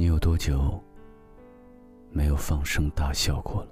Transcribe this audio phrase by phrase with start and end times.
[0.00, 0.82] 你有多久
[2.10, 3.68] 没有放声大笑过了？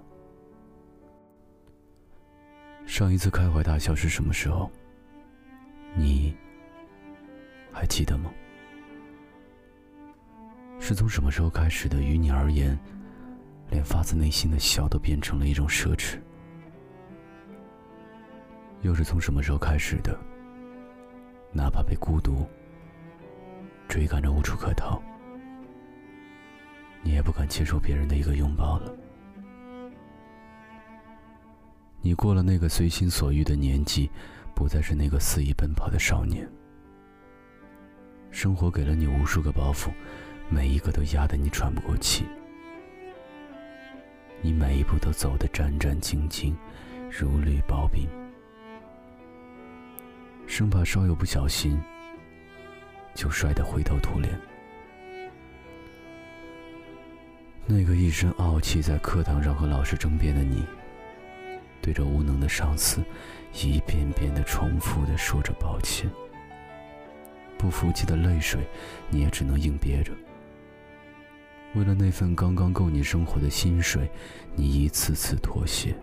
[2.85, 4.71] 上一次开怀大笑是什么时候？
[5.97, 6.37] 你
[7.73, 8.31] 还记得吗？
[10.79, 12.03] 是从什么时候开始的？
[12.03, 12.79] 于你而言，
[13.71, 16.19] 连发自内心的笑都变成了一种奢侈。
[18.83, 20.15] 又是从什么时候开始的？
[21.53, 22.47] 哪怕被孤独
[23.89, 25.03] 追赶着无处可逃。
[27.03, 28.93] 你也不敢接受别人的一个拥抱了。
[32.01, 34.11] 你过了那个随心所欲的年纪，
[34.55, 36.49] 不再是那个肆意奔跑的少年。
[38.31, 39.91] 生活给了你无数个包袱，
[40.49, 42.25] 每一个都压得你喘不过气。
[44.41, 46.55] 你每一步都走得战战兢兢，
[47.11, 48.07] 如履薄冰，
[50.47, 51.81] 生怕稍有不小心，
[53.15, 54.39] 就摔得灰头土脸。
[57.71, 60.65] 那个一身傲气在课堂上和老师争辩的你，
[61.83, 63.05] 对着无能的上司，
[63.53, 66.11] 一遍遍的重复的说着抱歉。
[67.59, 68.67] 不服气的泪水，
[69.11, 70.13] 你也只能硬憋着。
[71.75, 74.11] 为了那份刚刚够你生活的薪水，
[74.57, 75.95] 你一次次妥协。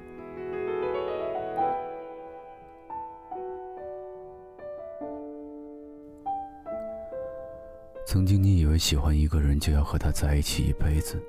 [8.05, 11.19] 曾经你以为喜欢一个人就要和他在一起一辈子。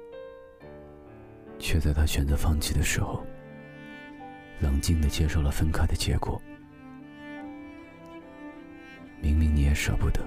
[1.66, 3.26] 却在他选择放弃的时候，
[4.60, 6.40] 冷静的接受了分开的结果。
[9.20, 10.20] 明明你也舍不得，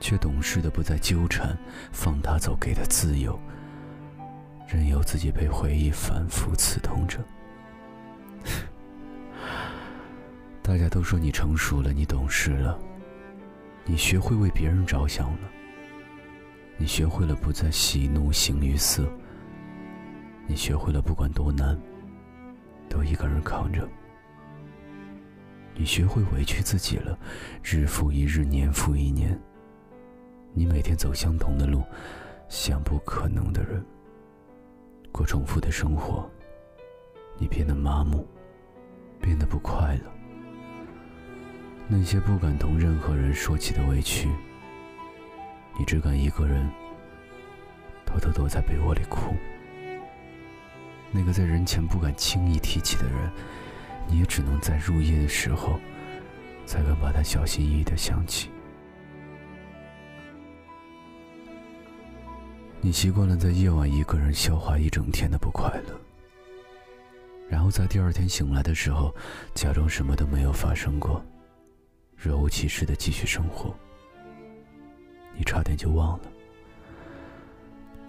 [0.00, 1.56] 却懂事的不再纠缠，
[1.92, 3.38] 放他走，给他自由，
[4.66, 7.20] 任由自己被回忆反复刺痛着。
[10.64, 12.76] 大家都说你成熟了，你懂事了，
[13.84, 15.48] 你学会为别人着想了，
[16.76, 19.08] 你学会了不再喜怒形于色。
[20.52, 21.74] 你学会了不管多难，
[22.86, 23.88] 都一个人扛着。
[25.74, 27.18] 你学会委屈自己了，
[27.64, 29.40] 日复一日，年复一年。
[30.52, 31.82] 你每天走相同的路，
[32.50, 33.82] 像不可能的人，
[35.10, 36.30] 过重复的生活。
[37.38, 38.28] 你变得麻木，
[39.22, 40.12] 变得不快乐。
[41.88, 44.28] 那些不敢同任何人说起的委屈，
[45.78, 46.70] 你只敢一个人
[48.04, 49.34] 偷偷躲在被窝里哭。
[51.12, 53.30] 那个在人前不敢轻易提起的人，
[54.08, 55.78] 你也只能在入夜的时候，
[56.64, 58.50] 才敢把他小心翼翼的想起。
[62.80, 66.00] 你习惯了在夜晚一个人消化一整天的不快乐，
[67.48, 69.14] 然后在第二天醒来的时候，
[69.54, 71.24] 假装什么都没有发生过，
[72.16, 73.72] 若无其事的继续生活。
[75.36, 76.24] 你差点就忘了。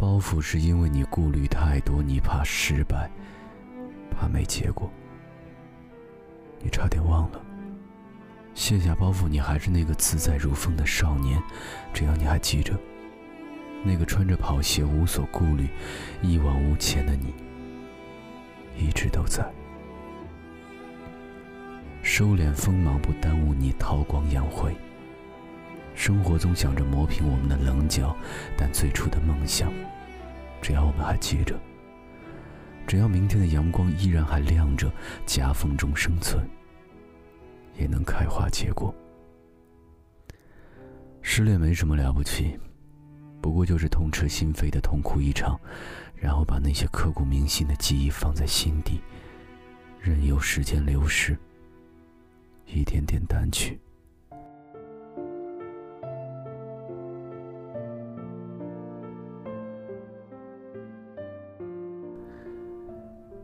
[0.04, 3.10] 包袱是因为你顾虑太多，你怕失败，
[4.12, 4.92] 怕没结果，
[6.62, 7.42] 你差点忘了。
[8.54, 11.42] 卸下包袱，你还是那个自在如风的少年。
[11.94, 12.78] 只要你还记着，
[13.82, 15.70] 那个穿着跑鞋无所顾虑、
[16.22, 17.34] 一往无前的你，
[18.78, 19.50] 一直都在。
[22.02, 24.76] 收敛锋芒，不耽误你韬光养晦。
[26.06, 28.14] 生活总想着磨平我们的棱角，
[28.58, 29.72] 但最初的梦想。
[30.62, 31.58] 只要我们还记着，
[32.86, 34.92] 只要明天的阳光依然还亮着，
[35.26, 36.46] 夹缝中生存，
[37.78, 38.94] 也能开花结果。
[41.22, 42.60] 失恋没什么了不起，
[43.42, 45.58] 不过就是痛彻心扉的痛哭一场，
[46.18, 49.00] 然后把那些刻骨铭心的记忆放在心底，
[50.02, 51.38] 任由时间流逝，
[52.66, 53.80] 一点点淡去。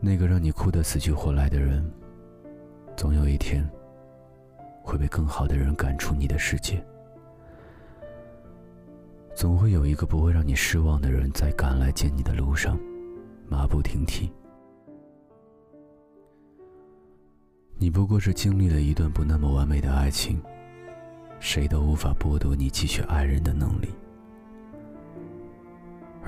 [0.02, 1.86] 那个让你哭得死去活来的人，
[2.96, 3.68] 总有一天
[4.82, 6.84] 会被更好的人赶出你的世界。
[9.36, 12.80] 总会有一个不会让你失望的人，在赶来见你的路上
[13.48, 14.32] 马不停蹄。
[17.78, 20.42] 你不过是经历了一段不那么完美的爱情，
[21.40, 23.90] 谁都无法剥夺你继续爱人的能力。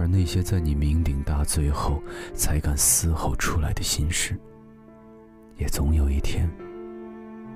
[0.02, 2.02] 而那些在你酩酊大醉后
[2.34, 4.36] 才敢嘶吼出来的心事，
[5.58, 6.50] 也总有一天，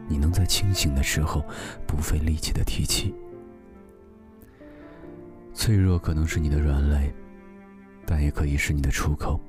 [0.07, 1.43] 你能在清醒的时候
[1.87, 3.15] 不费力气的提起。
[5.55, 7.11] 脆弱可能是你的软肋，
[8.05, 9.39] 但也可以是你的出口。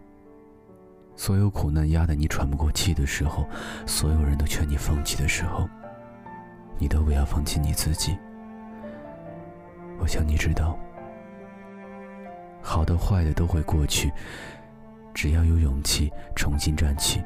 [1.16, 3.46] 所有苦难压得你喘不过气的时候，
[3.84, 5.68] 所有人都劝你放弃的时候，
[6.78, 8.16] 你都不要放弃你自己。
[9.98, 10.78] 我想你知道。
[12.66, 14.12] 好的坏的都会过去，
[15.14, 17.22] 只要有勇气重新站起，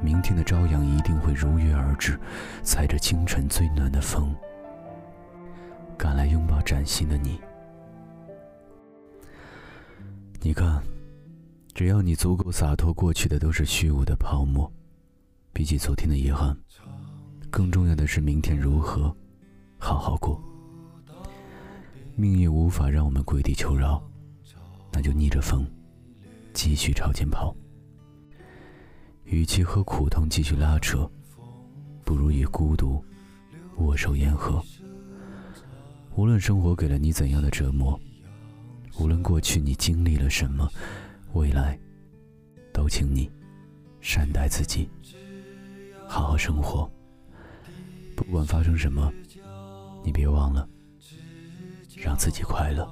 [0.00, 2.16] 明天的朝阳一定会如约而至，
[2.62, 4.32] 踩着清晨最暖的风，
[5.98, 7.40] 赶来拥抱崭新的你。
[10.40, 10.80] 你看，
[11.74, 14.70] 只要你足够洒脱，过去的都是虚无的泡沫。
[15.52, 16.56] 比起昨天的遗憾，
[17.50, 19.14] 更重要的是明天如何
[19.78, 20.40] 好好过。
[22.14, 24.00] 命运无法让我们跪地求饶，
[24.94, 25.66] 那就逆着风，
[26.52, 27.52] 继续朝前跑。
[29.24, 31.10] 与其和苦痛继续拉扯，
[32.04, 33.04] 不如与孤独
[33.78, 34.62] 握手言和。
[36.14, 37.98] 无论生活给了你怎样的折磨，
[39.00, 40.70] 无论过去你经历了什么，
[41.32, 41.76] 未来
[42.72, 43.28] 都请你
[44.00, 44.88] 善待自己。
[46.06, 46.88] 好好生活，
[48.14, 49.12] 不管发生什么，
[50.04, 50.68] 你别忘了
[51.96, 52.88] 让自己快乐。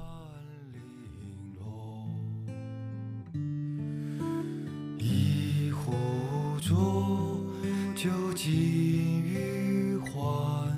[8.43, 10.77] 心欲欢，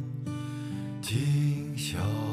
[1.01, 2.24] 今宵。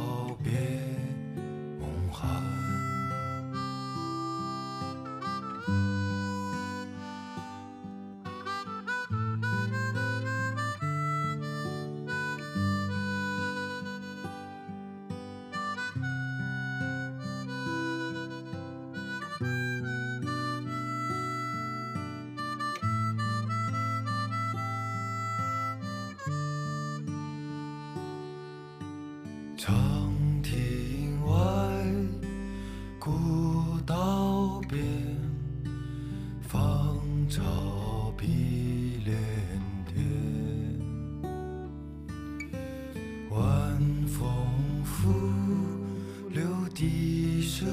[47.51, 47.67] 笛声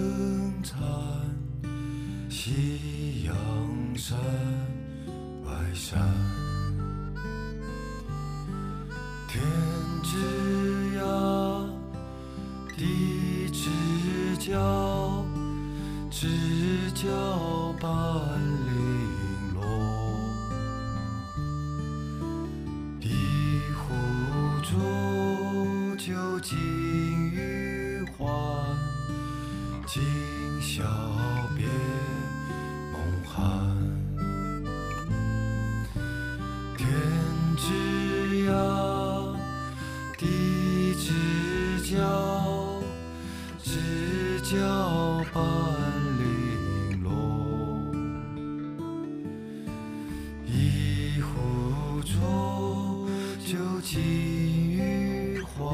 [0.65, 0.77] 残，
[2.29, 3.33] 夕阳
[3.97, 4.19] 山
[5.45, 5.97] 外山。
[9.29, 9.41] 天
[10.03, 11.65] 之涯，
[12.77, 15.25] 地之角，
[16.11, 17.89] 知交半
[18.67, 19.08] 零
[53.81, 54.01] 尽
[54.73, 55.73] 余欢，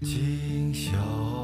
[0.00, 1.43] 今宵。